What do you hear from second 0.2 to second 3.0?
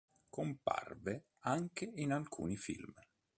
Comparve anche in alcuni film.